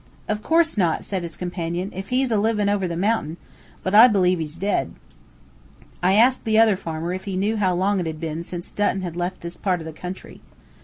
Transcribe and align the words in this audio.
"Of 0.27 0.41
course 0.41 0.79
not," 0.79 1.05
said 1.05 1.21
his 1.21 1.37
companion, 1.37 1.91
"if 1.93 2.09
he's 2.09 2.31
a 2.31 2.37
livin' 2.37 2.69
over 2.69 2.87
the 2.87 2.97
mountain. 2.97 3.37
But 3.83 3.93
I 3.93 4.07
b'lieve 4.07 4.39
he's 4.39 4.55
dead." 4.57 4.95
I 6.01 6.15
asked 6.15 6.43
the 6.43 6.57
other 6.57 6.75
farmer 6.75 7.13
if 7.13 7.25
he 7.25 7.37
knew 7.37 7.57
how 7.57 7.75
long 7.75 7.99
it 7.99 8.07
had 8.07 8.19
been 8.19 8.41
since 8.41 8.71
Dutton 8.71 9.03
had 9.03 9.15
left 9.15 9.41
this 9.41 9.57
part 9.57 9.79
of 9.79 9.85
the 9.85 9.93
country. 9.93 10.41